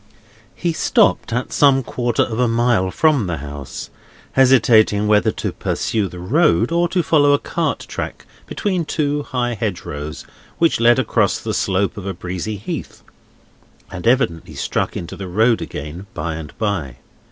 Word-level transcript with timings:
He 0.55 0.73
stopped 0.73 1.31
at 1.31 1.53
some 1.53 1.83
quarter 1.83 2.23
of 2.23 2.39
a 2.39 2.47
mile 2.47 2.89
from 2.89 3.27
the 3.27 3.37
house, 3.37 3.91
hesitating 4.31 5.05
whether 5.05 5.29
to 5.33 5.51
pursue 5.51 6.07
the 6.07 6.17
road, 6.17 6.71
or 6.71 6.87
to 6.87 7.03
follow 7.03 7.33
a 7.33 7.37
cart 7.37 7.81
track 7.87 8.25
between 8.47 8.83
two 8.83 9.21
high 9.21 9.53
hedgerows, 9.53 10.25
which 10.57 10.79
led 10.79 10.97
across 10.97 11.37
the 11.37 11.53
slope 11.53 11.97
of 11.97 12.07
a 12.07 12.15
breezy 12.15 12.55
heath, 12.55 13.03
and 13.91 14.07
evidently 14.07 14.55
struck 14.55 14.97
into 14.97 15.15
the 15.15 15.27
road 15.27 15.61
again 15.61 16.07
by 16.15 16.33
and 16.37 16.57
by. 16.57 16.95